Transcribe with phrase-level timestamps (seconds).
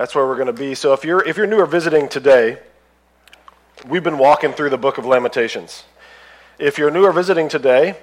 [0.00, 0.74] That's where we're going to be.
[0.74, 2.58] So if you're if you're new or visiting today,
[3.86, 5.84] we've been walking through the book of Lamentations.
[6.58, 7.98] If you're new or visiting today,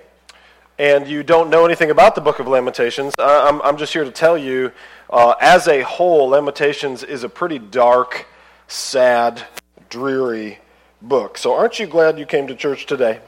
[0.77, 4.11] and you don't know anything about the book of Lamentations, I'm, I'm just here to
[4.11, 4.71] tell you,
[5.09, 8.27] uh, as a whole, Lamentations is a pretty dark,
[8.67, 9.47] sad,
[9.89, 10.59] dreary
[11.01, 11.39] book.
[11.39, 13.21] So aren't you glad you came to church today?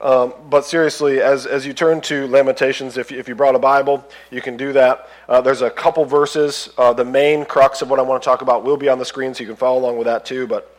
[0.00, 3.58] Um, but seriously, as, as you turn to Lamentations, if you, if you brought a
[3.58, 5.08] Bible, you can do that.
[5.28, 6.70] Uh, there's a couple verses.
[6.78, 9.04] Uh, the main crux of what I want to talk about will be on the
[9.04, 10.46] screen, so you can follow along with that too.
[10.46, 10.78] But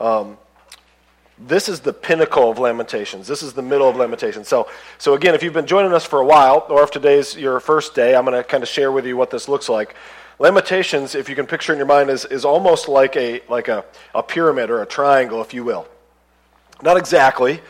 [0.00, 0.36] um,
[1.38, 3.28] this is the pinnacle of Lamentations.
[3.28, 4.48] This is the middle of Lamentations.
[4.48, 7.60] So, so again, if you've been joining us for a while, or if today's your
[7.60, 9.94] first day, I'm going to kind of share with you what this looks like.
[10.40, 13.84] Lamentations, if you can picture in your mind, is, is almost like a like a,
[14.12, 15.86] a pyramid or a triangle, if you will.
[16.82, 17.60] Not exactly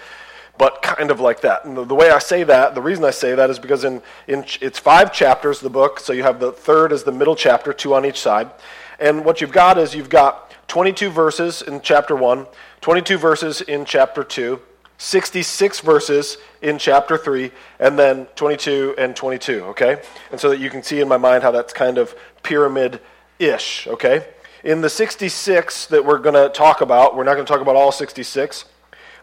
[0.59, 1.65] but kind of like that.
[1.65, 4.03] And the, the, way I say that, the reason I say that is because in,
[4.27, 7.73] in it's five chapters, the book, so you have the third as the middle chapter,
[7.73, 8.51] two on each side.
[8.99, 12.47] And what you've got is you've got 22 verses in chapter 1,
[12.81, 14.61] 22 verses in chapter 2,
[14.99, 20.03] 66 verses in chapter 3, and then 22 and 22, okay?
[20.31, 23.01] And so that you can see in my mind how that's kind of pyramid
[23.39, 24.27] ish, okay?
[24.65, 27.77] In the 66 that we're going to talk about, we're not going to talk about
[27.77, 28.65] all 66.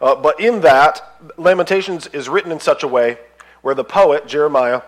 [0.04, 1.02] Uh, but in that,
[1.38, 3.18] Lamentations is written in such a way
[3.62, 4.82] where the poet, Jeremiah,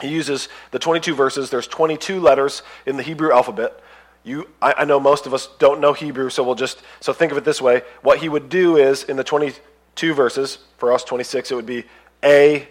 [0.00, 1.50] he uses the 22 verses.
[1.50, 3.80] There's 22 letters in the Hebrew alphabet.
[4.22, 7.32] You, I, I know most of us don't know Hebrew, so we'll just, so think
[7.32, 7.82] of it this way.
[8.02, 11.82] What he would do is, in the 22 verses, for us 26, it would be
[12.22, 12.68] A,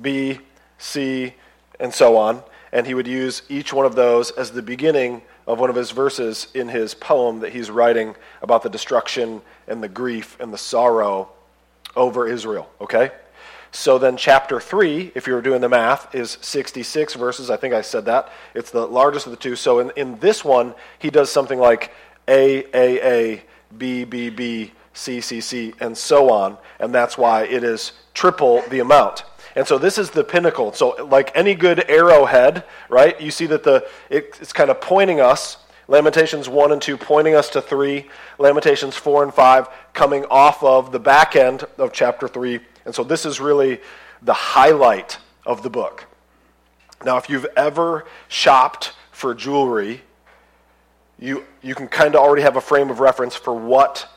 [0.00, 0.38] B,
[0.78, 1.34] C,
[1.78, 2.42] and so on.
[2.72, 5.90] And he would use each one of those as the beginning of one of his
[5.90, 10.58] verses in his poem that he's writing about the destruction and the grief and the
[10.58, 11.30] sorrow
[11.96, 12.68] over Israel.
[12.80, 13.10] Okay?
[13.72, 17.50] So then, chapter 3, if you were doing the math, is 66 verses.
[17.50, 18.30] I think I said that.
[18.54, 19.54] It's the largest of the two.
[19.54, 21.92] So in, in this one, he does something like
[22.26, 23.42] A, A, A,
[23.78, 26.58] B, B, B, C, C, C, and so on.
[26.80, 29.24] And that's why it is triple the amount.
[29.54, 30.72] And so this is the pinnacle.
[30.72, 33.20] So like any good arrowhead, right?
[33.20, 35.58] You see that the it, it's kind of pointing us.
[35.90, 38.08] Lamentations 1 and 2 pointing us to 3.
[38.38, 42.60] Lamentations 4 and 5 coming off of the back end of chapter 3.
[42.84, 43.80] And so this is really
[44.22, 46.06] the highlight of the book.
[47.04, 50.02] Now, if you've ever shopped for jewelry,
[51.18, 54.08] you, you can kind of already have a frame of reference for what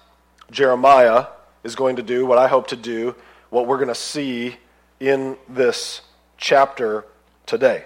[0.52, 1.26] Jeremiah
[1.64, 3.16] is going to do, what I hope to do,
[3.50, 4.58] what we're going to see
[5.00, 6.02] in this
[6.38, 7.06] chapter
[7.48, 7.86] today.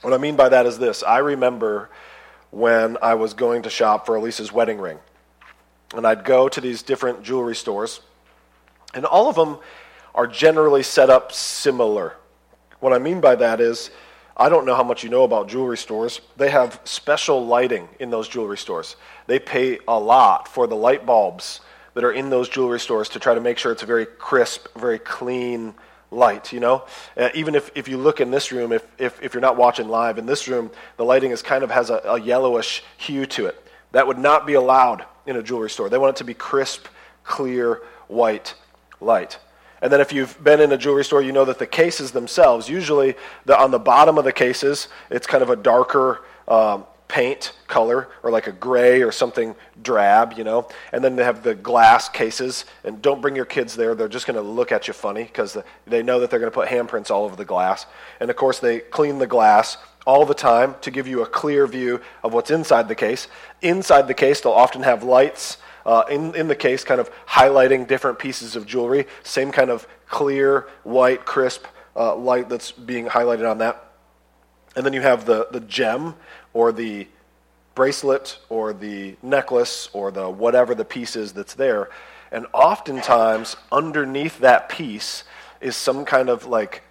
[0.00, 1.90] What I mean by that is this I remember
[2.50, 4.98] when I was going to shop for Elisa's wedding ring.
[5.94, 8.00] And I'd go to these different jewelry stores,
[8.94, 9.58] and all of them
[10.14, 12.16] are generally set up similar.
[12.80, 13.90] What I mean by that is,
[14.36, 16.20] I don't know how much you know about jewelry stores.
[16.36, 18.96] They have special lighting in those jewelry stores.
[19.26, 21.60] They pay a lot for the light bulbs
[21.94, 24.68] that are in those jewelry stores to try to make sure it's a very crisp,
[24.76, 25.74] very clean
[26.10, 26.84] light, you know?
[27.16, 29.88] Uh, even if, if you look in this room, if, if, if you're not watching
[29.88, 33.46] live, in this room, the lighting is kind of has a, a yellowish hue to
[33.46, 33.62] it.
[33.92, 35.88] That would not be allowed in a jewelry store.
[35.88, 36.86] They want it to be crisp,
[37.24, 38.54] clear, white
[39.00, 39.38] light.
[39.80, 42.68] And then if you've been in a jewelry store, you know that the cases themselves,
[42.68, 43.14] usually
[43.44, 48.08] the, on the bottom of the cases, it's kind of a darker um, paint color
[48.22, 50.68] or like a gray or something drab, you know.
[50.92, 52.66] And then they have the glass cases.
[52.84, 53.94] And don't bring your kids there.
[53.94, 56.54] They're just going to look at you funny because they know that they're going to
[56.54, 57.86] put handprints all over the glass.
[58.20, 61.66] And of course, they clean the glass all the time to give you a clear
[61.66, 63.28] view of what's inside the case.
[63.62, 67.86] Inside the case, they'll often have lights uh, in, in the case, kind of highlighting
[67.86, 69.06] different pieces of jewelry.
[69.22, 71.64] Same kind of clear, white, crisp
[71.96, 73.84] uh, light that's being highlighted on that.
[74.76, 76.14] And then you have the, the gem
[76.58, 77.06] or the
[77.76, 81.88] bracelet or the necklace or the whatever the piece is that's there.
[82.32, 85.22] And oftentimes, underneath that piece
[85.60, 86.82] is some kind of like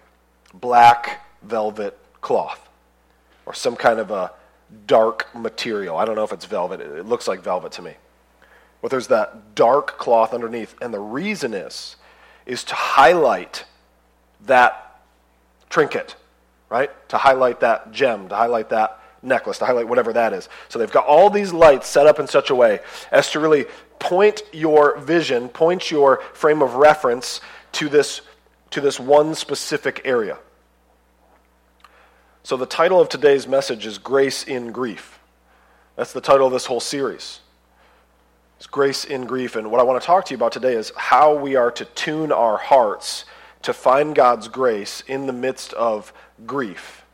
[0.54, 2.66] black velvet cloth
[3.44, 4.32] or some kind of a
[4.86, 5.98] dark material.
[5.98, 6.80] I don't know if it's velvet.
[6.80, 7.92] It looks like velvet to me.
[8.80, 10.76] But there's that dark cloth underneath.
[10.80, 11.96] And the reason is,
[12.46, 13.66] is to highlight
[14.46, 15.02] that
[15.68, 16.16] trinket,
[16.70, 16.90] right?
[17.10, 20.48] To highlight that gem, to highlight that necklace, to highlight whatever that is.
[20.68, 22.80] So they've got all these lights set up in such a way
[23.10, 23.66] as to really
[23.98, 27.40] point your vision, point your frame of reference
[27.72, 28.20] to this,
[28.70, 30.38] to this one specific area.
[32.42, 35.18] So the title of today's message is Grace in Grief.
[35.96, 37.40] That's the title of this whole series.
[38.56, 39.56] It's Grace in Grief.
[39.56, 41.84] And what I want to talk to you about today is how we are to
[41.84, 43.24] tune our hearts
[43.62, 46.12] to find God's grace in the midst of
[46.46, 47.04] grief.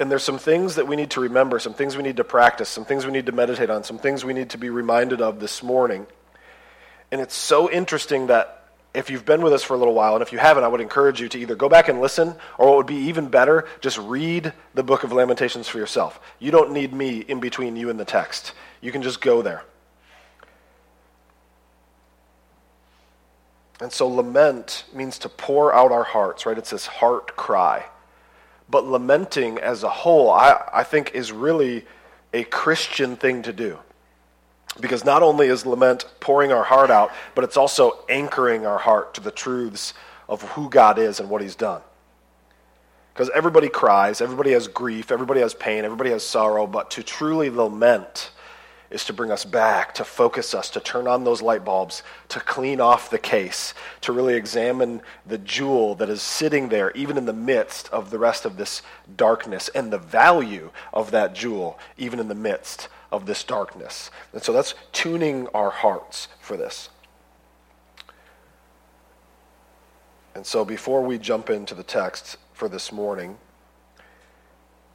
[0.00, 2.70] And there's some things that we need to remember, some things we need to practice,
[2.70, 5.40] some things we need to meditate on, some things we need to be reminded of
[5.40, 6.06] this morning.
[7.12, 8.64] And it's so interesting that
[8.94, 10.80] if you've been with us for a little while, and if you haven't, I would
[10.80, 13.98] encourage you to either go back and listen, or what would be even better, just
[13.98, 16.18] read the book of Lamentations for yourself.
[16.38, 18.54] You don't need me in between you and the text.
[18.80, 19.64] You can just go there.
[23.82, 26.56] And so, lament means to pour out our hearts, right?
[26.56, 27.84] It's this heart cry.
[28.70, 31.84] But lamenting as a whole, I, I think, is really
[32.32, 33.78] a Christian thing to do.
[34.78, 39.14] Because not only is lament pouring our heart out, but it's also anchoring our heart
[39.14, 39.94] to the truths
[40.28, 41.82] of who God is and what He's done.
[43.12, 47.50] Because everybody cries, everybody has grief, everybody has pain, everybody has sorrow, but to truly
[47.50, 48.30] lament
[48.90, 52.40] is to bring us back, to focus us, to turn on those light bulbs, to
[52.40, 57.24] clean off the case, to really examine the jewel that is sitting there, even in
[57.24, 58.82] the midst of the rest of this
[59.16, 64.10] darkness, and the value of that jewel, even in the midst of this darkness.
[64.32, 66.88] And so that's tuning our hearts for this.
[70.34, 73.36] And so before we jump into the text for this morning,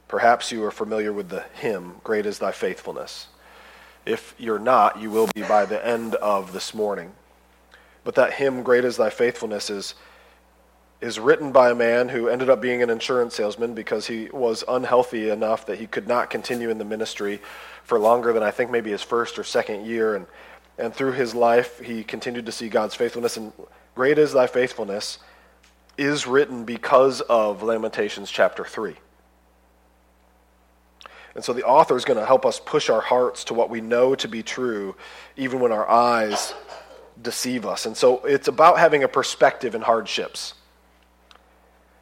[0.08, 3.28] perhaps you are familiar with the hymn, Great is Thy Faithfulness.
[4.06, 7.12] If you're not, you will be by the end of this morning.
[8.04, 9.96] But that hymn, Great is Thy Faithfulness, is,
[11.00, 14.62] is written by a man who ended up being an insurance salesman because he was
[14.68, 17.40] unhealthy enough that he could not continue in the ministry
[17.82, 20.14] for longer than I think maybe his first or second year.
[20.14, 20.26] And,
[20.78, 23.36] and through his life, he continued to see God's faithfulness.
[23.36, 23.52] And
[23.96, 25.18] great is thy faithfulness
[25.98, 28.94] is written because of Lamentations chapter 3.
[31.36, 33.82] And so the author is going to help us push our hearts to what we
[33.82, 34.96] know to be true,
[35.36, 36.54] even when our eyes
[37.20, 37.84] deceive us.
[37.84, 40.54] And so it's about having a perspective in hardships.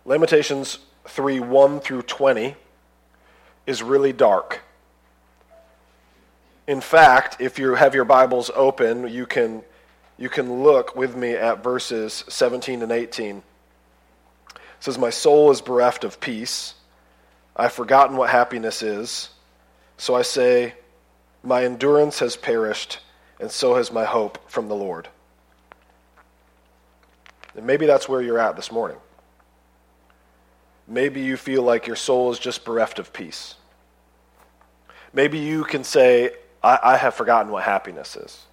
[0.04, 0.78] Lamentations
[1.08, 2.54] 3 1 through 20
[3.66, 4.62] is really dark.
[6.68, 9.64] In fact, if you have your Bibles open, you can,
[10.16, 13.38] you can look with me at verses 17 and 18.
[13.38, 13.42] It
[14.78, 16.74] says, My soul is bereft of peace.
[17.56, 19.30] I've forgotten what happiness is.
[19.96, 20.74] So I say,
[21.42, 22.98] My endurance has perished,
[23.40, 25.08] and so has my hope from the Lord.
[27.56, 28.96] And maybe that's where you're at this morning.
[30.88, 33.54] Maybe you feel like your soul is just bereft of peace.
[35.12, 38.44] Maybe you can say, I, I have forgotten what happiness is.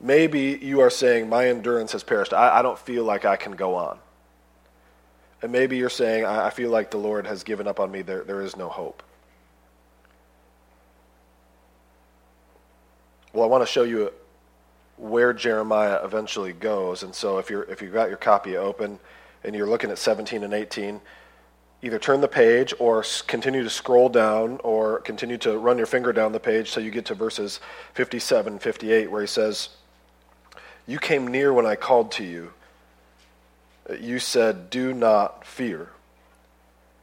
[0.00, 2.32] Maybe you are saying, My endurance has perished.
[2.32, 3.98] I, I don't feel like I can go on.
[5.42, 8.02] And maybe you're saying, I, I feel like the Lord has given up on me.
[8.02, 9.02] There, there is no hope.
[13.32, 14.12] Well, I want to show you
[14.96, 17.02] where Jeremiah eventually goes.
[17.02, 18.98] And so if, you're, if you've got your copy open
[19.42, 21.00] and you're looking at 17 and 18,
[21.82, 26.12] either turn the page or continue to scroll down or continue to run your finger
[26.12, 27.60] down the page so you get to verses
[27.94, 29.70] 57 58 where he says
[30.86, 32.52] you came near when i called to you
[34.00, 35.88] you said do not fear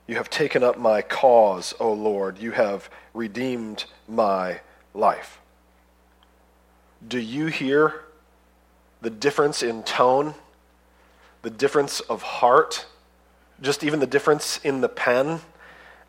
[0.08, 4.60] you have taken up my cause o lord you have redeemed my
[4.94, 5.40] life
[7.06, 8.02] do you hear
[9.02, 10.34] the difference in tone
[11.42, 12.86] the difference of heart
[13.62, 15.42] just even the difference in the pen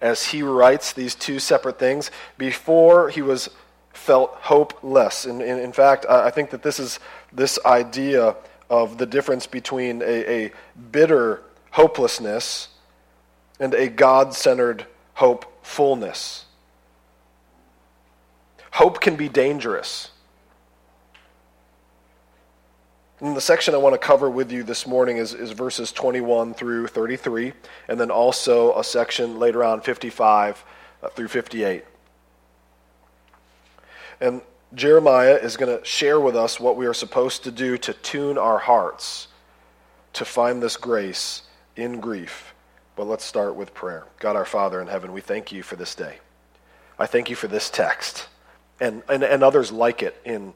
[0.00, 2.10] as he writes these two separate things.
[2.38, 3.50] Before he was
[3.92, 5.26] felt hopeless.
[5.26, 7.00] In, in, in fact, I think that this is
[7.32, 8.36] this idea
[8.70, 10.52] of the difference between a, a
[10.92, 12.68] bitter hopelessness
[13.58, 16.46] and a God centered hopefulness.
[18.70, 20.12] Hope can be dangerous.
[23.20, 26.54] And the section I want to cover with you this morning is, is verses 21
[26.54, 27.52] through 33,
[27.88, 30.64] and then also a section later on, 55
[31.02, 31.84] uh, through 58.
[34.22, 34.40] And
[34.74, 38.38] Jeremiah is going to share with us what we are supposed to do to tune
[38.38, 39.28] our hearts
[40.12, 41.42] to find this grace
[41.76, 42.54] in grief.
[42.94, 44.04] But let's start with prayer.
[44.18, 46.18] God our Father in heaven, we thank you for this day.
[46.98, 48.28] I thank you for this text
[48.80, 50.52] and, and, and others like it in,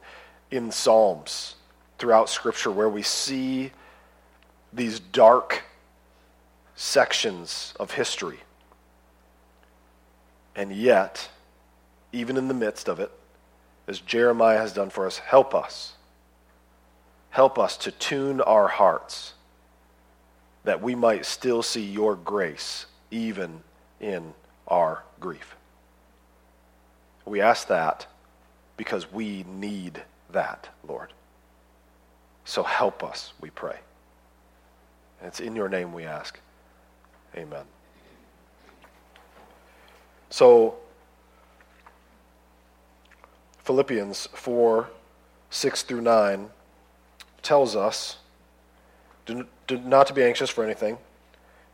[0.50, 1.56] in Psalms
[1.98, 3.72] throughout Scripture where we see
[4.72, 5.62] these dark
[6.76, 8.40] sections of history.
[10.54, 11.28] And yet,
[12.12, 13.10] even in the midst of it,
[13.86, 15.94] as Jeremiah has done for us, help us.
[17.30, 19.34] Help us to tune our hearts
[20.64, 23.62] that we might still see your grace even
[24.00, 24.34] in
[24.66, 25.56] our grief.
[27.26, 28.06] We ask that
[28.76, 31.12] because we need that, Lord.
[32.44, 33.78] So help us, we pray.
[35.20, 36.38] And it's in your name we ask.
[37.36, 37.64] Amen.
[40.30, 40.76] So,
[43.64, 44.90] Philippians 4
[45.50, 46.50] 6 through 9
[47.42, 48.18] tells us
[49.26, 50.98] do, do not to be anxious for anything,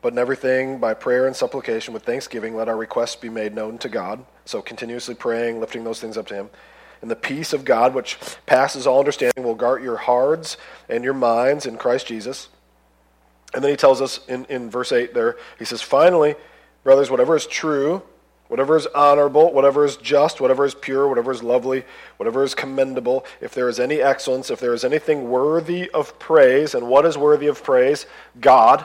[0.03, 3.79] but in everything by prayer and supplication with thanksgiving let our requests be made known
[3.79, 4.25] to God.
[4.45, 6.51] So, continuously praying, lifting those things up to Him.
[7.03, 10.57] And the peace of God, which passes all understanding, will guard your hearts
[10.89, 12.49] and your minds in Christ Jesus.
[13.55, 16.35] And then he tells us in, in verse 8 there, he says, Finally,
[16.85, 18.03] brothers, whatever is true,
[18.51, 21.85] whatever is honorable, whatever is just, whatever is pure, whatever is lovely,
[22.17, 26.75] whatever is commendable, if there is any excellence, if there is anything worthy of praise,
[26.75, 28.07] and what is worthy of praise?
[28.41, 28.85] God.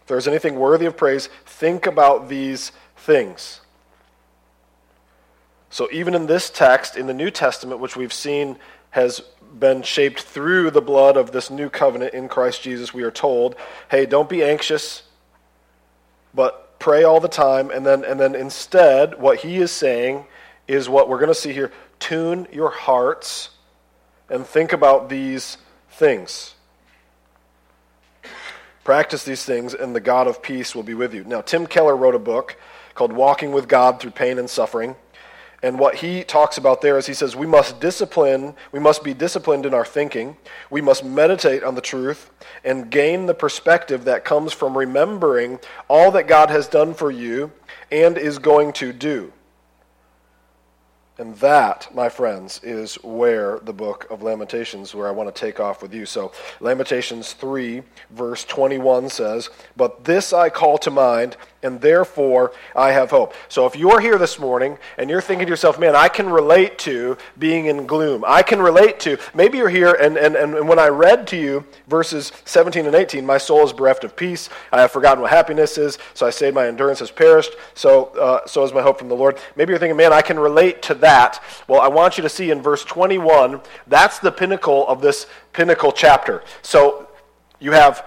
[0.00, 3.60] If there is anything worthy of praise, think about these things.
[5.70, 8.56] So, even in this text, in the New Testament, which we've seen
[8.90, 9.20] has
[9.56, 13.54] been shaped through the blood of this new covenant in Christ Jesus, we are told,
[13.88, 15.04] hey, don't be anxious,
[16.34, 17.70] but pray all the time.
[17.70, 20.26] And then, and then instead, what he is saying
[20.68, 23.48] is what we're going to see here tune your hearts
[24.28, 25.56] and think about these
[25.88, 26.54] things.
[28.84, 31.24] Practice these things, and the God of peace will be with you.
[31.24, 32.58] Now, Tim Keller wrote a book
[32.94, 34.94] called Walking with God Through Pain and Suffering.
[35.64, 39.14] And what he talks about there is he says, we must discipline, we must be
[39.14, 40.36] disciplined in our thinking.
[40.68, 42.30] We must meditate on the truth
[42.64, 47.50] and gain the perspective that comes from remembering all that God has done for you
[47.90, 49.32] and is going to do.
[51.16, 55.60] And that, my friends, is where the book of Lamentations, where I want to take
[55.60, 56.04] off with you.
[56.04, 62.92] So, Lamentations 3, verse 21 says, But this I call to mind and therefore I
[62.92, 63.34] have hope.
[63.48, 66.78] So if you're here this morning and you're thinking to yourself, man, I can relate
[66.80, 68.24] to being in gloom.
[68.26, 71.64] I can relate to, maybe you're here and, and, and when I read to you
[71.88, 74.50] verses 17 and 18, my soul is bereft of peace.
[74.70, 78.46] I have forgotten what happiness is, so I say my endurance has perished, so, uh,
[78.46, 79.38] so is my hope from the Lord.
[79.56, 81.42] Maybe you're thinking, man, I can relate to that.
[81.66, 85.92] Well, I want you to see in verse 21, that's the pinnacle of this pinnacle
[85.92, 86.42] chapter.
[86.62, 87.08] So
[87.60, 88.04] you have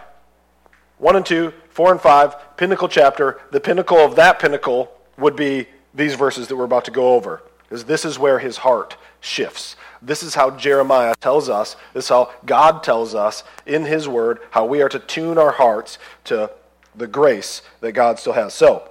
[0.98, 3.40] 1 and 2, 4 and 5, pinnacle chapter.
[3.52, 7.44] The pinnacle of that pinnacle would be these verses that we're about to go over.
[7.64, 9.76] Because this is where his heart shifts.
[10.02, 14.40] This is how Jeremiah tells us, this is how God tells us in his word,
[14.52, 16.52] how we are to tune our hearts to
[16.96, 18.54] the grace that God still has.
[18.54, 18.90] So,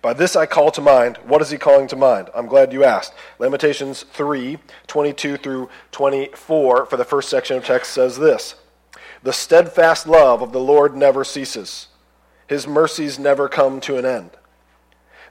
[0.00, 1.16] by this I call to mind.
[1.24, 2.30] What is he calling to mind?
[2.34, 3.12] I'm glad you asked.
[3.38, 8.54] Lamentations 3 22 through 24 for the first section of text says this
[9.22, 11.88] the steadfast love of the Lord never ceases,
[12.46, 14.30] His mercies never come to an end.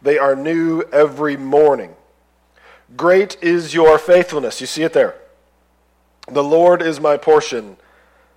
[0.01, 1.96] They are new every morning.
[2.96, 4.62] Great is your faithfulness.
[4.62, 5.15] You see it there.
[6.29, 7.77] The Lord is my portion,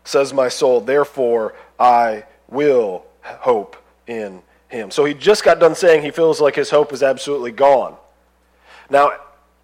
[0.05, 0.81] says my soul.
[0.81, 3.77] Therefore, I will hope
[4.07, 4.91] in him.
[4.91, 7.97] So he just got done saying he feels like his hope is absolutely gone.
[8.89, 9.13] Now,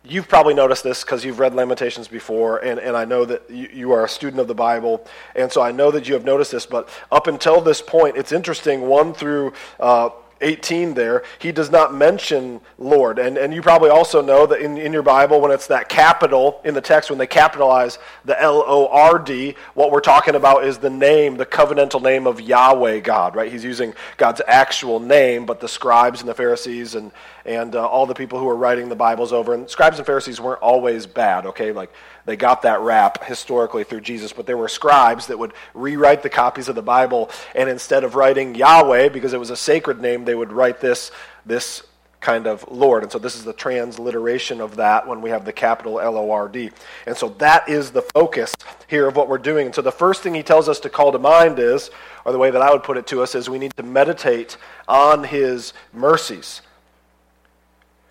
[0.08, 3.68] you've probably noticed this because you've read Lamentations before, and, and I know that you,
[3.72, 6.52] you, are a student of the Bible, and so I know that you have noticed
[6.52, 10.10] this, but up until this point, it's interesting, 1 through uh,
[10.40, 13.18] 18 there, he does not mention Lord.
[13.18, 16.60] And, and you probably also know that in, in your Bible, when it's that capital
[16.64, 20.64] in the text, when they capitalize the L O R D, what we're talking about
[20.64, 23.50] is the name, the covenantal name of Yahweh God, right?
[23.50, 27.12] He's using God's actual name, but the scribes and the Pharisees and,
[27.44, 30.40] and uh, all the people who were writing the Bibles over, and scribes and Pharisees
[30.40, 31.72] weren't always bad, okay?
[31.72, 31.90] Like
[32.26, 36.28] they got that rap historically through Jesus, but there were scribes that would rewrite the
[36.28, 40.24] copies of the Bible, and instead of writing Yahweh, because it was a sacred name,
[40.24, 41.12] they would write this,
[41.46, 41.82] this
[42.20, 43.04] kind of Lord.
[43.04, 46.32] And so this is the transliteration of that when we have the capital L O
[46.32, 46.72] R D.
[47.06, 48.52] And so that is the focus
[48.88, 49.66] here of what we're doing.
[49.66, 51.90] And so the first thing he tells us to call to mind is,
[52.24, 54.56] or the way that I would put it to us, is we need to meditate
[54.88, 56.62] on his mercies.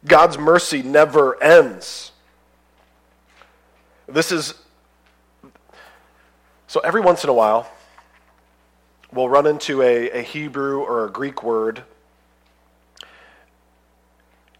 [0.06, 2.12] God's mercy never ends.
[4.08, 4.54] This is
[6.68, 7.72] so every once in a while,
[9.12, 11.84] we'll run into a, a Hebrew or a Greek word,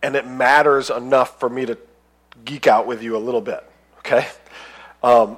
[0.02, 1.78] and it matters enough for me to
[2.44, 3.64] geek out with you a little bit.
[4.00, 4.28] Okay?
[5.04, 5.38] Um,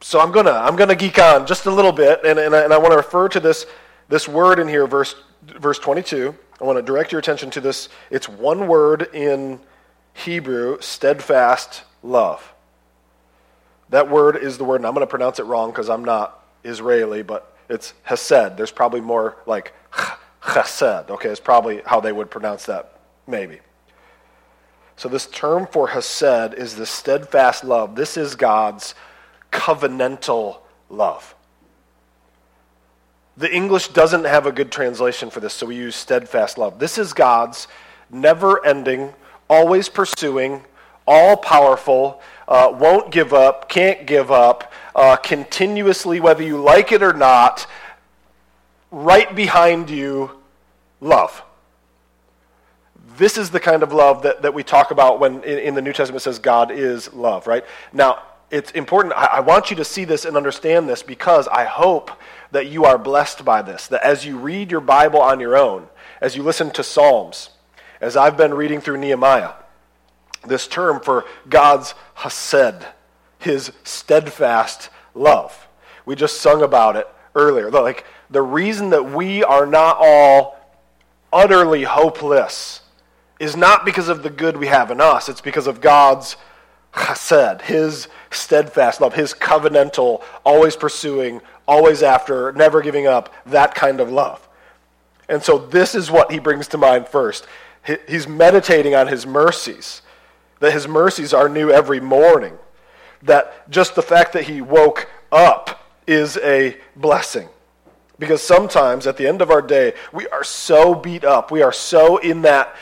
[0.00, 2.72] so I'm gonna I'm gonna geek on just a little bit, and, and I, and
[2.72, 3.66] I want to refer to this
[4.08, 6.34] this word in here, verse verse 22.
[6.60, 7.88] I want to direct your attention to this.
[8.10, 9.60] It's one word in
[10.14, 12.52] Hebrew, steadfast love.
[13.88, 16.44] That word is the word, and I'm going to pronounce it wrong because I'm not
[16.62, 18.56] Israeli, but it's hesed.
[18.56, 19.72] There's probably more like
[20.42, 21.10] chesed.
[21.10, 23.60] Okay, it's probably how they would pronounce that, maybe.
[24.96, 27.96] So, this term for hesed is the steadfast love.
[27.96, 28.94] This is God's
[29.50, 30.58] covenantal
[30.88, 31.34] love.
[33.36, 36.78] The English doesn't have a good translation for this, so we use steadfast love.
[36.78, 37.66] This is God's
[38.08, 39.12] never ending,
[39.50, 40.64] always pursuing,
[41.06, 47.02] all powerful, uh, won't give up, can't give up, uh, continuously, whether you like it
[47.02, 47.66] or not,
[48.90, 50.30] right behind you,
[51.00, 51.42] love.
[53.16, 55.82] This is the kind of love that, that we talk about when in, in the
[55.82, 57.64] New Testament says God is love, right?
[57.92, 59.14] Now, it's important.
[59.16, 62.10] I, I want you to see this and understand this because I hope
[62.50, 63.88] that you are blessed by this.
[63.88, 65.88] That as you read your Bible on your own,
[66.20, 67.50] as you listen to Psalms,
[68.00, 69.52] as I've been reading through Nehemiah,
[70.46, 72.86] this term for God's Hesed,
[73.38, 75.68] his steadfast love.
[76.06, 77.70] We just sung about it earlier.
[77.70, 80.56] Like the reason that we are not all
[81.32, 82.80] utterly hopeless
[83.40, 86.36] is not because of the good we have in us, it's because of God's
[86.92, 94.00] chesed, his steadfast love, his covenantal, always pursuing, always after, never giving up, that kind
[94.00, 94.48] of love.
[95.28, 97.46] And so this is what he brings to mind first.
[98.08, 100.02] He's meditating on his mercies,
[100.64, 102.56] that his mercies are new every morning,
[103.22, 107.48] that just the fact that he woke up is a blessing.
[108.18, 111.70] Because sometimes at the end of our day, we are so beat up, we are
[111.72, 112.74] so in that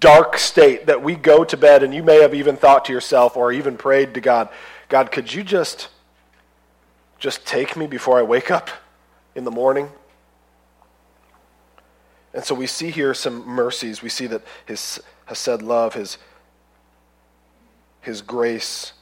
[0.00, 3.36] dark state that we go to bed and you may have even thought to yourself
[3.36, 4.48] or even prayed to God,
[4.88, 5.90] God, could you just
[7.20, 8.68] just take me before I wake up
[9.36, 9.90] in the morning?
[12.34, 14.02] And so we see here some mercies.
[14.02, 16.18] We see that his Hesed love, his,
[18.00, 18.92] his grace.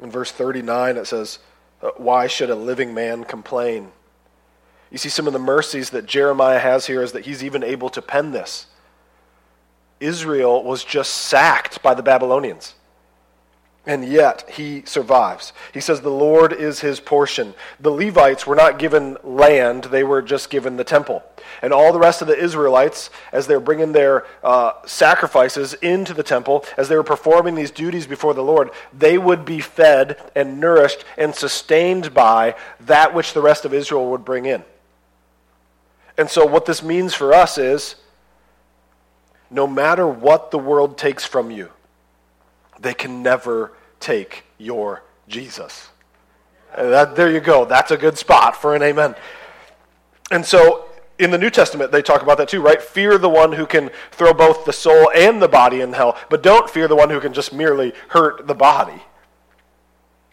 [0.00, 1.38] In verse 39, it says,
[1.82, 3.90] uh, Why should a living man complain?
[4.90, 7.88] You see, some of the mercies that Jeremiah has here is that he's even able
[7.90, 8.66] to pen this.
[9.98, 12.74] Israel was just sacked by the Babylonians.
[13.86, 15.52] And yet he survives.
[15.72, 17.54] He says the Lord is his portion.
[17.78, 21.22] The Levites were not given land, they were just given the temple.
[21.62, 26.24] And all the rest of the Israelites, as they're bringing their uh, sacrifices into the
[26.24, 30.58] temple, as they were performing these duties before the Lord, they would be fed and
[30.58, 34.64] nourished and sustained by that which the rest of Israel would bring in.
[36.18, 37.94] And so, what this means for us is
[39.48, 41.70] no matter what the world takes from you,
[42.80, 45.90] they can never take your Jesus.
[46.76, 47.64] That, there you go.
[47.64, 49.14] That's a good spot for an amen.
[50.30, 50.86] And so
[51.18, 52.80] in the New Testament, they talk about that too, right?
[52.80, 56.42] Fear the one who can throw both the soul and the body in hell, but
[56.42, 59.02] don't fear the one who can just merely hurt the body.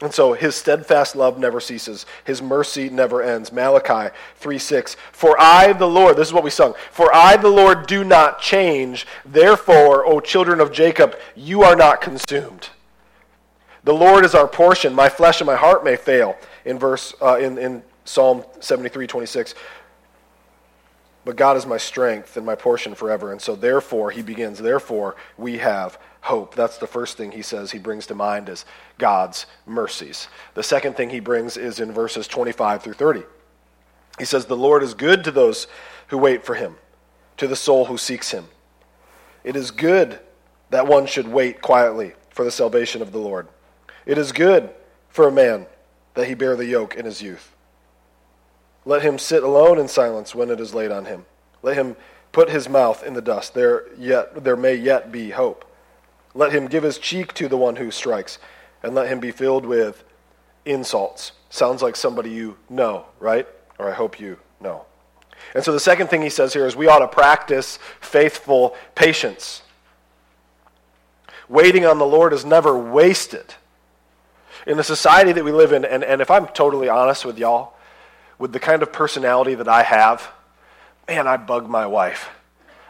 [0.01, 2.05] And so his steadfast love never ceases.
[2.25, 3.53] His mercy never ends.
[3.53, 4.97] Malachi 3 6.
[5.13, 6.73] For I, the Lord, this is what we sung.
[6.91, 9.07] For I, the Lord, do not change.
[9.23, 12.69] Therefore, O children of Jacob, you are not consumed.
[13.83, 14.93] The Lord is our portion.
[14.93, 16.37] My flesh and my heart may fail.
[16.65, 19.55] In verse uh, in, in Psalm 73 26.
[21.25, 23.31] But God is my strength and my portion forever.
[23.31, 26.53] And so, therefore, he begins, therefore, we have hope.
[26.55, 28.65] That's the first thing he says he brings to mind is
[28.97, 30.27] God's mercies.
[30.53, 33.23] The second thing he brings is in verses 25 through 30.
[34.19, 35.67] He says, The Lord is good to those
[36.07, 36.75] who wait for him,
[37.37, 38.45] to the soul who seeks him.
[39.43, 40.19] It is good
[40.71, 43.47] that one should wait quietly for the salvation of the Lord.
[44.05, 44.69] It is good
[45.09, 45.67] for a man
[46.13, 47.55] that he bear the yoke in his youth.
[48.85, 51.25] Let him sit alone in silence when it is laid on him.
[51.61, 51.95] Let him
[52.31, 53.53] put his mouth in the dust.
[53.53, 55.65] There, yet, there may yet be hope.
[56.35, 58.39] Let him give his cheek to the one who strikes,
[58.81, 60.03] and let him be filled with
[60.65, 61.31] insults.
[61.49, 63.47] Sounds like somebody you know, right?
[63.79, 64.85] Or I hope you know.
[65.53, 69.61] And so the second thing he says here is we ought to practice faithful patience.
[71.47, 73.53] Waiting on the Lord is never wasted.
[74.65, 77.73] In the society that we live in, and, and if I'm totally honest with y'all,
[78.39, 80.31] with the kind of personality that I have,
[81.07, 82.29] man, I bug my wife.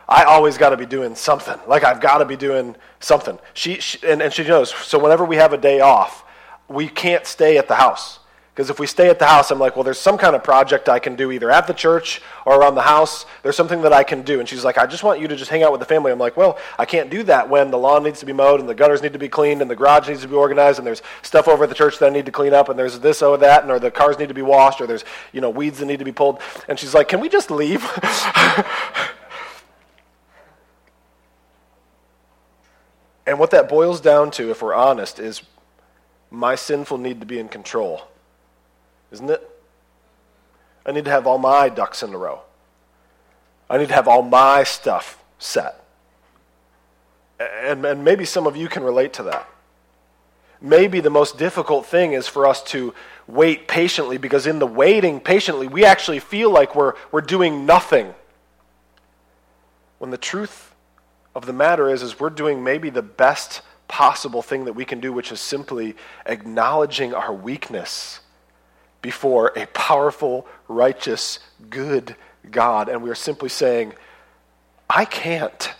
[0.07, 1.57] I always got to be doing something.
[1.67, 3.39] Like I've got to be doing something.
[3.53, 4.73] She, she and, and she knows.
[4.73, 6.23] So whenever we have a day off,
[6.67, 8.19] we can't stay at the house.
[8.53, 10.87] Because if we stay at the house, I'm like, well, there's some kind of project
[10.87, 13.25] I can do either at the church or around the house.
[13.41, 14.39] There's something that I can do.
[14.39, 16.11] And she's like, I just want you to just hang out with the family.
[16.11, 18.69] I'm like, well, I can't do that when the lawn needs to be mowed and
[18.69, 21.01] the gutters need to be cleaned and the garage needs to be organized and there's
[21.23, 23.39] stuff over at the church that I need to clean up and there's this or
[23.39, 25.87] that and or the cars need to be washed or there's, you know, weeds that
[25.87, 26.39] need to be pulled.
[26.67, 27.83] And she's like, can we just leave?
[33.25, 35.41] And what that boils down to, if we're honest, is
[36.29, 38.01] my sinful need to be in control.
[39.13, 39.49] Isn't it?
[40.85, 42.41] I need to have all my ducks in a row.
[43.69, 45.85] I need to have all my stuff set.
[47.39, 49.47] And, and maybe some of you can relate to that.
[50.59, 52.93] maybe the most difficult thing is for us to
[53.27, 58.13] wait patiently because in the waiting patiently, we actually feel like we're, we're doing nothing.
[59.99, 60.73] When the truth
[61.35, 64.99] of the matter is, is we're doing maybe the best possible thing that we can
[64.99, 65.95] do, which is simply
[66.25, 68.21] acknowledging our weakness
[69.03, 71.37] before a powerful, righteous,
[71.69, 72.15] good
[72.49, 72.89] God.
[72.89, 73.93] And we are simply saying,
[74.89, 75.71] I can't.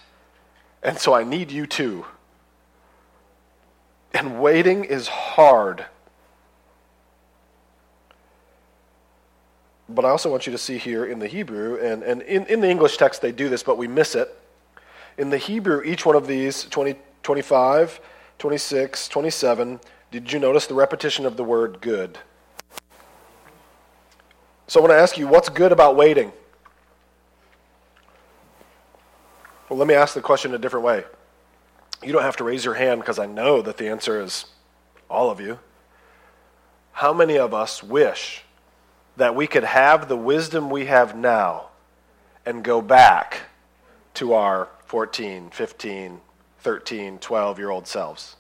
[0.84, 2.06] And so I need you too.
[4.14, 5.86] And waiting is hard.
[9.90, 12.62] But I also want you to see here in the Hebrew, and, and in, in
[12.62, 14.30] the English text they do this, but we miss it.
[15.18, 18.02] In the Hebrew, each one of these, 20, 25,
[18.40, 19.80] 26, 27,
[20.12, 22.18] did you notice the repetition of the word good?
[24.68, 26.32] So I want to ask you, what's good about waiting?
[29.70, 31.04] Well, let me ask the question a different way.
[32.04, 34.46] You don't have to raise your hand because I know that the answer is
[35.10, 35.60] all of you.
[36.92, 38.44] How many of us wish
[39.18, 41.70] that we could have the wisdom we have now
[42.46, 43.42] and go back
[44.16, 46.22] to our 14, 15,
[46.60, 48.36] 13, 12 year old selves?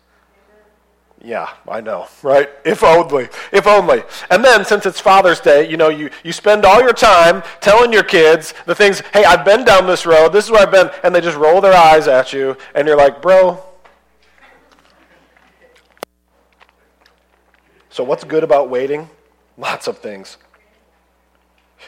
[1.25, 2.49] Yeah, I know, right?
[2.65, 4.03] If only, if only.
[4.29, 7.93] And then, since it's Father's Day, you know, you, you spend all your time telling
[7.93, 10.91] your kids the things, hey, I've been down this road, this is where I've been,
[11.01, 13.63] and they just roll their eyes at you, and you're like, bro.
[17.89, 19.09] So, what's good about waiting?
[19.57, 20.37] Lots of things.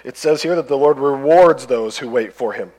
[0.06, 2.71] It says here that the Lord rewards those who wait for him.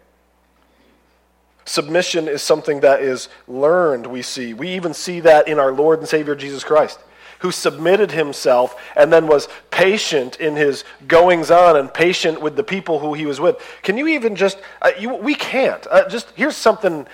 [1.67, 4.55] Submission is something that is learned, we see.
[4.55, 7.01] We even see that in our Lord and Savior Jesus Christ,
[7.41, 12.63] who submitted himself and then was patient in his goings on and patient with the
[12.63, 13.61] people who he was with.
[13.83, 15.85] Can you even just, uh, you, we can't.
[15.91, 17.05] Uh, just, here's something.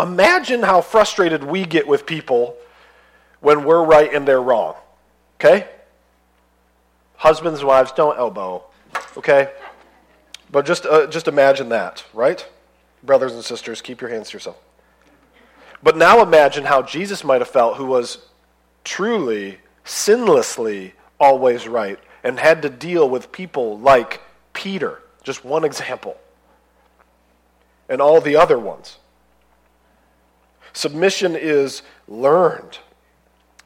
[0.00, 2.56] Imagine how frustrated we get with people
[3.38, 4.74] when we're right and they're wrong.
[5.38, 5.68] Okay?
[7.14, 8.64] Husbands, wives, don't elbow.
[9.16, 9.52] Okay?
[10.50, 12.44] But just, uh, just imagine that, right?
[13.02, 14.56] Brothers and sisters, keep your hands to yourself.
[15.82, 18.18] But now imagine how Jesus might have felt, who was
[18.84, 24.20] truly, sinlessly always right, and had to deal with people like
[24.52, 26.16] Peter, just one example,
[27.88, 28.98] and all the other ones.
[30.72, 32.78] Submission is learned.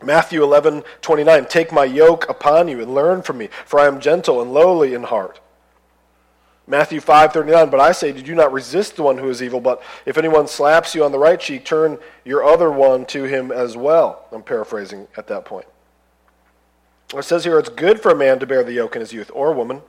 [0.03, 4.01] Matthew 11, 29, Take my yoke upon you and learn from me, for I am
[4.01, 5.41] gentle and lowly in heart
[6.71, 9.83] Matthew 5:39, but I say, did you not resist the one who is evil, but
[10.07, 13.77] if anyone slaps you on the right cheek, turn your other one to him as
[13.77, 14.27] well.
[14.31, 15.67] I'm paraphrasing at that point.
[17.13, 19.33] It says here it's good for a man to bear the yoke in his youth,
[19.35, 19.83] or woman.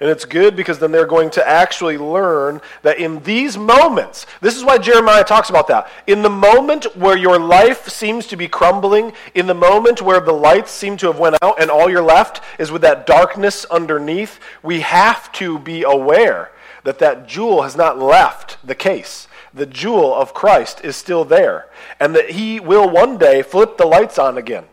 [0.00, 4.56] And it's good because then they're going to actually learn that in these moments, this
[4.56, 5.88] is why Jeremiah talks about that.
[6.06, 10.32] In the moment where your life seems to be crumbling, in the moment where the
[10.32, 14.38] lights seem to have went out and all you're left is with that darkness underneath,
[14.62, 16.50] we have to be aware
[16.84, 19.28] that that jewel has not left the case.
[19.52, 21.66] The jewel of Christ is still there,
[21.98, 24.64] and that he will one day flip the lights on again.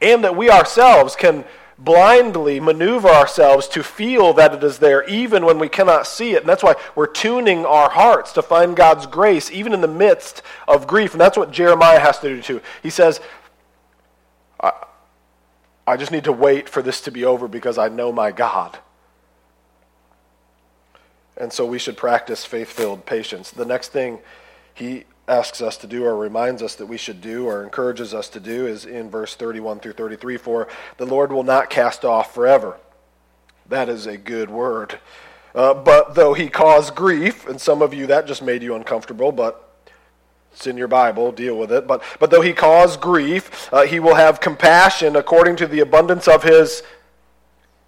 [0.00, 1.44] And that we ourselves can
[1.84, 6.42] blindly maneuver ourselves to feel that it is there even when we cannot see it.
[6.42, 10.42] And that's why we're tuning our hearts to find God's grace even in the midst
[10.68, 11.12] of grief.
[11.12, 12.60] And that's what Jeremiah has to do too.
[12.82, 13.20] He says,
[14.60, 14.72] I,
[15.86, 18.78] I just need to wait for this to be over because I know my God.
[21.36, 23.50] And so we should practice faith filled patience.
[23.50, 24.20] The next thing
[24.74, 28.28] he asks us to do or reminds us that we should do or encourages us
[28.30, 32.34] to do is in verse 31 through 33 for the Lord will not cast off
[32.34, 32.78] forever.
[33.68, 34.98] That is a good word.
[35.54, 39.32] Uh, but though he caused grief, and some of you that just made you uncomfortable,
[39.32, 39.68] but
[40.52, 41.86] it's in your Bible, deal with it.
[41.86, 46.28] But, but though he caused grief, uh, he will have compassion according to the abundance
[46.28, 46.82] of his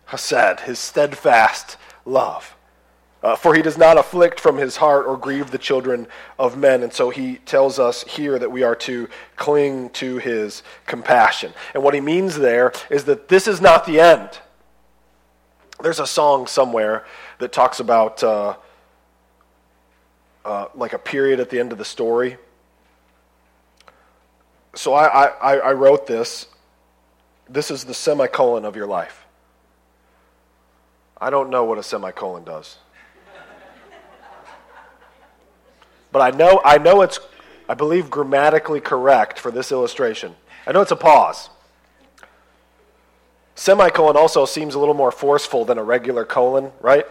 [0.07, 2.54] hesed, his steadfast love.
[3.25, 6.07] Uh, for he does not afflict from his heart or grieve the children
[6.39, 6.83] of men.
[6.83, 11.55] And so he tells us here that we are to cling to his compassion.
[11.73, 14.29] And what he means there is that this is not the end.
[15.83, 17.07] There's a song somewhere
[17.39, 18.57] that talks about uh,
[20.45, 22.37] uh, like a period at the end of the story.
[24.75, 26.47] So I, I, I wrote this.
[27.49, 29.25] This is the semicolon of your life.
[31.19, 32.77] I don't know what a semicolon does.
[36.15, 37.19] But I know, I know it's,
[37.69, 40.37] I believe, grammatically correct for this illustration.
[40.65, 41.51] I know it's a pause.
[43.57, 47.05] Semicolon also seems a little more forceful than a regular colon, right?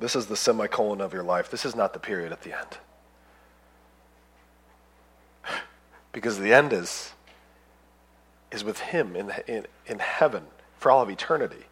[0.00, 1.48] This is the semicolon of your life.
[1.48, 2.78] This is not the period at the end.
[6.12, 7.12] because the end is,
[8.50, 10.42] is with Him in, in, in heaven
[10.76, 11.66] for all of eternity.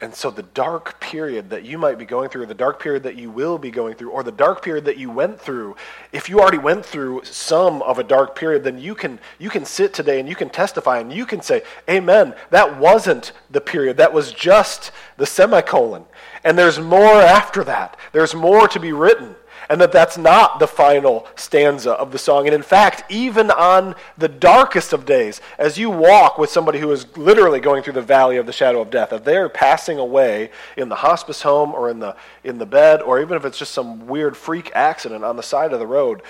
[0.00, 3.04] And so, the dark period that you might be going through, or the dark period
[3.04, 5.76] that you will be going through, or the dark period that you went through,
[6.12, 9.64] if you already went through some of a dark period, then you can, you can
[9.64, 13.96] sit today and you can testify and you can say, Amen, that wasn't the period.
[13.96, 16.04] That was just the semicolon.
[16.42, 19.36] And there's more after that, there's more to be written
[19.68, 22.46] and that that's not the final stanza of the song.
[22.46, 26.90] And in fact, even on the darkest of days, as you walk with somebody who
[26.92, 30.50] is literally going through the valley of the shadow of death, if they're passing away
[30.76, 33.72] in the hospice home or in the, in the bed, or even if it's just
[33.72, 36.22] some weird freak accident on the side of the road,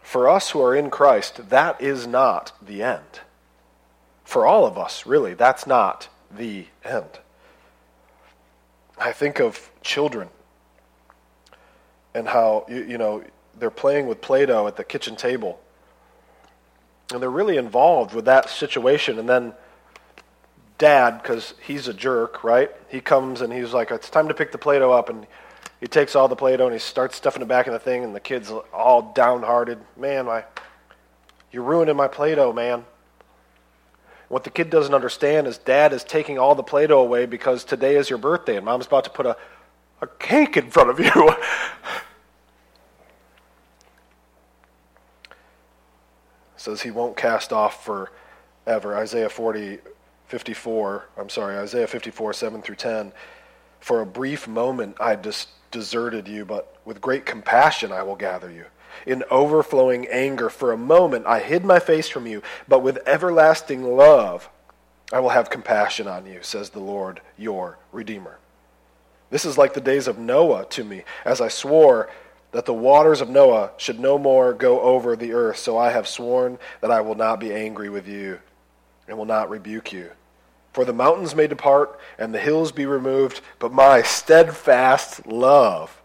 [0.00, 3.20] for us who are in Christ, that is not the end.
[4.24, 7.20] For all of us, really, that's not the end.
[8.98, 10.28] I think of children
[12.18, 13.22] and how you, you know
[13.58, 15.58] they're playing with Play-Doh at the kitchen table,
[17.12, 19.18] and they're really involved with that situation.
[19.18, 19.54] And then
[20.76, 22.70] Dad, because he's a jerk, right?
[22.88, 25.26] He comes and he's like, "It's time to pick the Play-Doh up," and
[25.80, 28.14] he takes all the Play-Doh and he starts stuffing it back in the thing, and
[28.14, 29.78] the kid's all downhearted.
[29.96, 30.44] Man, my,
[31.52, 32.84] you're ruining my Play-Doh, man.
[34.28, 37.64] What the kid doesn't understand is dad is taking all the Play Doh away because
[37.64, 39.36] today is your birthday and mom's about to put a,
[40.02, 41.34] a cake in front of you.
[46.68, 48.94] says he won't cast off forever.
[48.94, 49.78] Isaiah 40,
[50.26, 53.12] 54, I'm sorry, Isaiah 54, 7 through 10.
[53.80, 58.50] For a brief moment I just deserted you, but with great compassion I will gather
[58.50, 58.66] you.
[59.06, 63.96] In overflowing anger, for a moment I hid my face from you, but with everlasting
[63.96, 64.50] love
[65.10, 68.36] I will have compassion on you, says the Lord, your Redeemer.
[69.30, 72.10] This is like the days of Noah to me, as I swore
[72.52, 75.58] that the waters of Noah should no more go over the earth.
[75.58, 78.40] So I have sworn that I will not be angry with you
[79.06, 80.10] and will not rebuke you.
[80.72, 86.00] For the mountains may depart and the hills be removed, but my steadfast love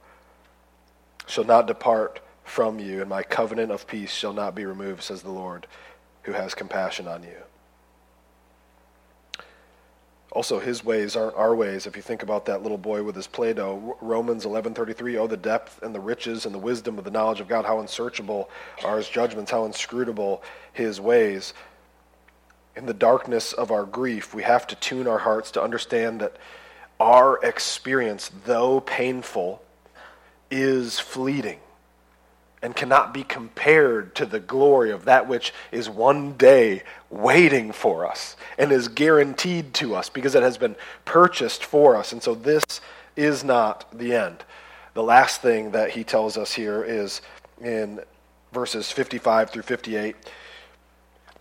[1.28, 5.22] shall not depart from you, and my covenant of peace shall not be removed, says
[5.22, 5.66] the Lord,
[6.24, 7.38] who has compassion on you.
[10.34, 11.86] Also, his ways aren't our ways.
[11.86, 15.82] If you think about that little boy with his Play-Doh, Romans 11:33, oh the depth
[15.84, 18.50] and the riches and the wisdom of the knowledge of God, how unsearchable
[18.84, 20.42] are his judgments, how inscrutable
[20.74, 21.54] his ways.
[22.76, 26.38] In the darkness of our grief, we have to tune our hearts to understand that
[27.00, 29.62] our experience, though painful,
[30.50, 31.60] is fleeting
[32.64, 38.10] and cannot be compared to the glory of that which is one day waiting for
[38.10, 42.14] us and is guaranteed to us because it has been purchased for us.
[42.14, 42.64] And so this
[43.18, 44.46] is not the end.
[44.94, 47.22] The last thing that he tells us here is
[47.62, 48.00] in
[48.54, 50.16] verses 55 through 58,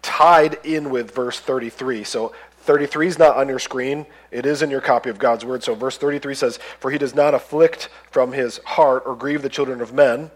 [0.03, 2.03] tied in with verse 33.
[2.03, 4.07] So 33 is not on your screen.
[4.33, 5.63] It is in your copy of God's word.
[5.63, 9.49] So verse 33 says, For he does not afflict from his heart or grieve the
[9.49, 10.33] children of men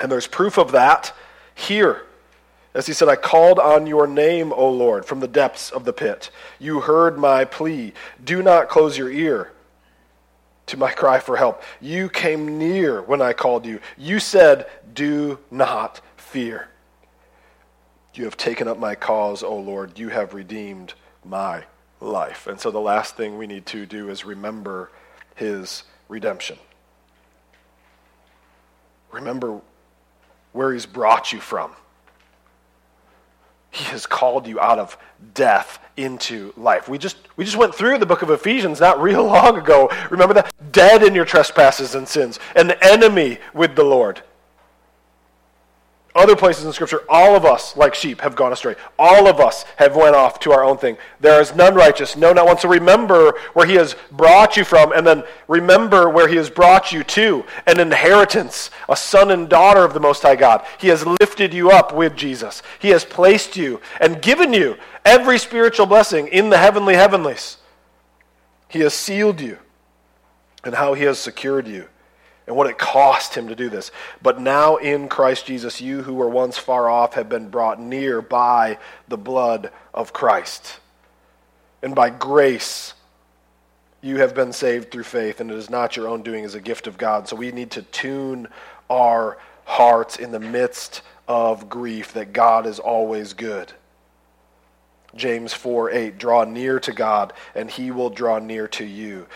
[0.00, 1.12] and there's proof of that
[1.54, 2.02] here.
[2.72, 5.92] As he said, I called on your name, O Lord, from the depths of the
[5.92, 6.30] pit.
[6.58, 7.92] You heard my plea.
[8.22, 9.50] Do not close your ear
[10.66, 11.62] to my cry for help.
[11.80, 13.80] You came near when I called you.
[13.98, 16.68] You said, Do not fear.
[18.14, 19.98] You have taken up my cause, O Lord.
[19.98, 21.64] You have redeemed my
[22.00, 22.46] life.
[22.46, 24.90] And so the last thing we need to do is remember
[25.34, 26.58] his redemption.
[29.10, 29.60] Remember
[30.52, 31.72] where he's brought you from.
[33.70, 34.98] He has called you out of
[35.32, 36.88] death into life.
[36.88, 39.90] We just, we just went through the book of Ephesians not real long ago.
[40.10, 40.52] Remember that?
[40.72, 44.22] Dead in your trespasses and sins, an enemy with the Lord.
[46.12, 48.74] Other places in Scripture, all of us, like sheep, have gone astray.
[48.98, 50.98] All of us have went off to our own thing.
[51.20, 52.58] There is none righteous, no, not one.
[52.58, 56.90] So remember where He has brought you from, and then remember where He has brought
[56.90, 60.66] you to an inheritance, a son and daughter of the Most High God.
[60.78, 62.60] He has lifted you up with Jesus.
[62.80, 67.58] He has placed you and given you every spiritual blessing in the heavenly heavenlies.
[68.66, 69.58] He has sealed you,
[70.64, 71.86] and how He has secured you
[72.50, 73.92] and what it cost him to do this.
[74.20, 78.20] But now in Christ Jesus, you who were once far off have been brought near
[78.20, 80.80] by the blood of Christ.
[81.80, 82.94] And by grace,
[84.02, 86.60] you have been saved through faith, and it is not your own doing as a
[86.60, 87.28] gift of God.
[87.28, 88.48] So we need to tune
[88.90, 93.72] our hearts in the midst of grief that God is always good.
[95.14, 99.28] James 4 8, draw near to God, and he will draw near to you.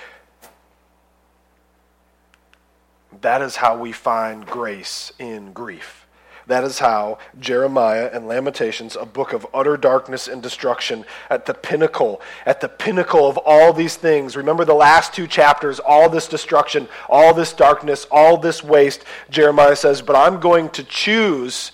[3.21, 6.05] That is how we find grace in grief.
[6.47, 11.55] That is how Jeremiah and Lamentations, a book of utter darkness and destruction, at the
[11.55, 14.37] pinnacle, at the pinnacle of all these things.
[14.37, 19.05] Remember the last two chapters, all this destruction, all this darkness, all this waste.
[19.31, 21.73] Jeremiah says, But I'm going to choose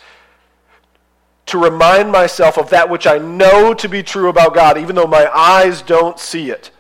[1.47, 5.09] to remind myself of that which I know to be true about God, even though
[5.09, 6.71] my eyes don't see it.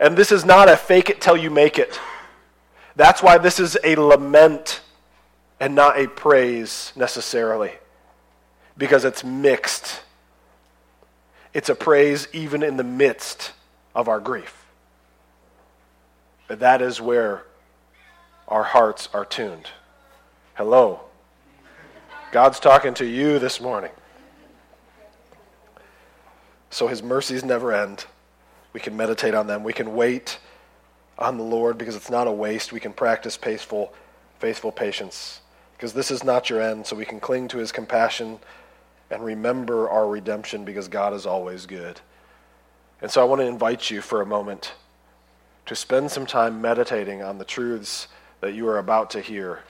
[0.00, 2.00] And this is not a fake it till you make it.
[3.00, 4.82] That's why this is a lament
[5.58, 7.72] and not a praise necessarily,
[8.76, 10.02] because it's mixed.
[11.54, 13.52] It's a praise even in the midst
[13.94, 14.66] of our grief.
[16.46, 17.44] But that is where
[18.46, 19.70] our hearts are tuned.
[20.52, 21.00] Hello.
[22.32, 23.92] God's talking to you this morning.
[26.68, 28.04] So his mercies never end.
[28.74, 29.64] We can meditate on them.
[29.64, 30.38] We can wait
[31.20, 32.72] on the Lord because it's not a waste.
[32.72, 33.92] We can practice faithful,
[34.38, 35.40] faithful patience
[35.76, 36.86] because this is not your end.
[36.86, 38.38] So we can cling to his compassion
[39.10, 42.00] and remember our redemption because God is always good.
[43.02, 44.74] And so I want to invite you for a moment
[45.66, 48.08] to spend some time meditating on the truths
[48.40, 49.60] that you are about to hear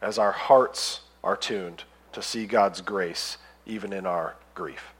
[0.00, 4.92] as our hearts are tuned to see God's grace even in our grief.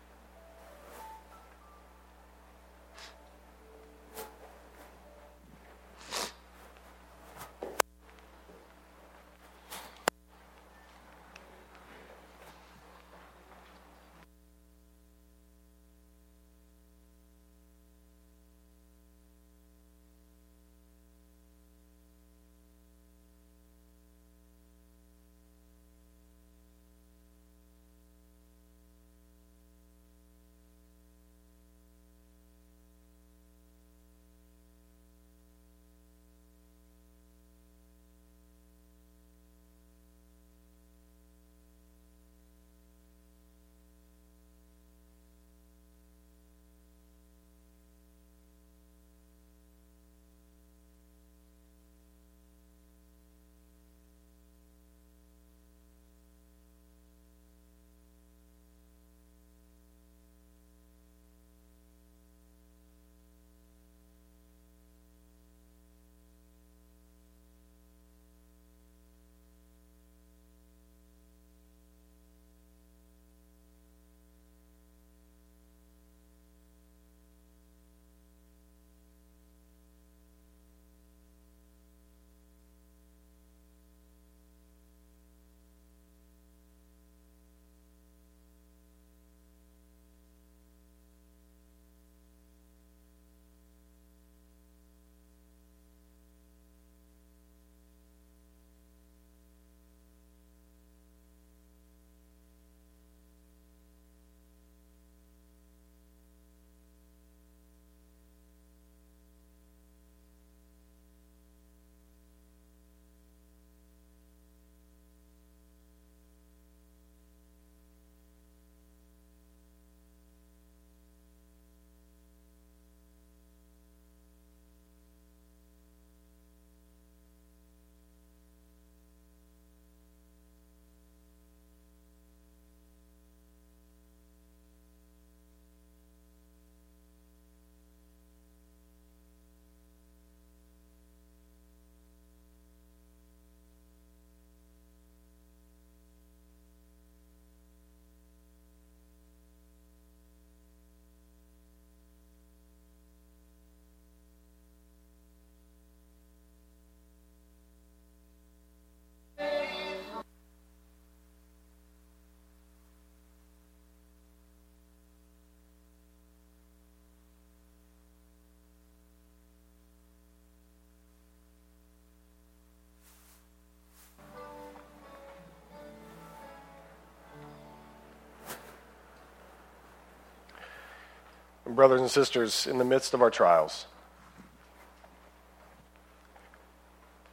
[181.67, 183.87] Brothers and sisters, in the midst of our trials,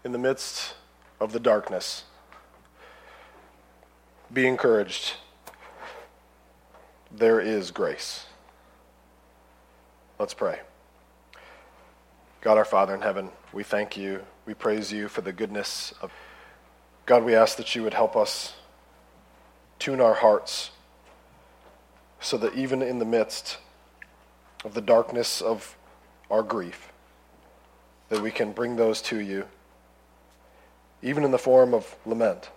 [0.03, 0.75] in the midst
[1.19, 2.03] of the darkness,
[4.31, 5.13] be encouraged.
[7.11, 8.25] There is grace.
[10.19, 10.59] Let's pray.
[12.41, 14.21] God our Father in heaven, we thank you.
[14.45, 16.11] We praise you for the goodness of
[17.05, 17.23] God.
[17.23, 18.53] We ask that you would help us
[19.79, 20.71] tune our hearts
[22.19, 23.57] so that even in the midst
[24.63, 25.75] of the darkness of
[26.29, 26.91] our grief,
[28.09, 29.45] that we can bring those to you,
[31.01, 32.49] even in the form of lament,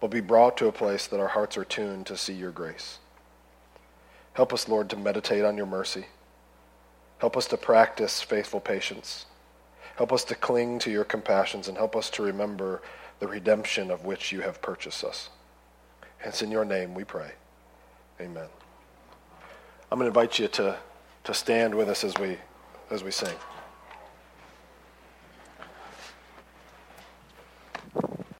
[0.00, 2.98] but be brought to a place that our hearts are tuned to see your grace.
[4.34, 6.06] Help us, Lord, to meditate on your mercy.
[7.18, 9.26] Help us to practice faithful patience.
[9.96, 12.80] Help us to cling to your compassions and help us to remember
[13.18, 15.28] the redemption of which you have purchased us.
[16.18, 17.32] Hence, in your name we pray.
[18.20, 18.48] Amen.
[19.90, 20.76] I'm going to invite you to,
[21.24, 22.36] to stand with us as we,
[22.90, 23.34] as we sing.